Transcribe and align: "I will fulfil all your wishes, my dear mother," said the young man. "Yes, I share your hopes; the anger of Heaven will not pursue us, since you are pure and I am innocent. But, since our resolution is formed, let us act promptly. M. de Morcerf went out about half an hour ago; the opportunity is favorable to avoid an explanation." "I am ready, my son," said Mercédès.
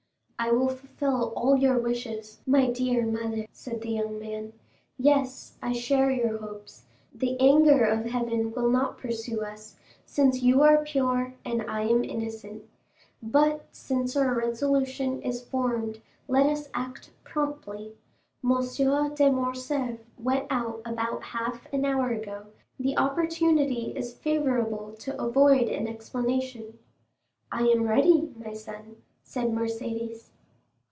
"I 0.43 0.49
will 0.49 0.69
fulfil 0.69 1.33
all 1.35 1.55
your 1.55 1.77
wishes, 1.77 2.41
my 2.47 2.71
dear 2.71 3.05
mother," 3.05 3.45
said 3.51 3.81
the 3.81 3.91
young 3.91 4.17
man. 4.17 4.53
"Yes, 4.97 5.55
I 5.61 5.71
share 5.71 6.09
your 6.09 6.39
hopes; 6.39 6.85
the 7.13 7.39
anger 7.39 7.85
of 7.85 8.05
Heaven 8.05 8.51
will 8.51 8.67
not 8.71 8.97
pursue 8.97 9.41
us, 9.41 9.75
since 10.03 10.41
you 10.41 10.63
are 10.63 10.83
pure 10.83 11.35
and 11.45 11.61
I 11.69 11.81
am 11.83 12.03
innocent. 12.03 12.63
But, 13.21 13.67
since 13.71 14.15
our 14.15 14.33
resolution 14.33 15.21
is 15.21 15.43
formed, 15.45 16.01
let 16.27 16.47
us 16.47 16.69
act 16.73 17.11
promptly. 17.23 17.93
M. 18.43 18.51
de 19.13 19.29
Morcerf 19.31 19.99
went 20.17 20.47
out 20.49 20.81
about 20.85 21.21
half 21.21 21.71
an 21.71 21.85
hour 21.85 22.09
ago; 22.09 22.47
the 22.79 22.97
opportunity 22.97 23.95
is 23.95 24.15
favorable 24.15 24.95
to 25.01 25.21
avoid 25.21 25.69
an 25.69 25.87
explanation." 25.87 26.79
"I 27.51 27.67
am 27.67 27.83
ready, 27.83 28.33
my 28.35 28.53
son," 28.55 28.95
said 29.23 29.45
Mercédès. 29.49 30.29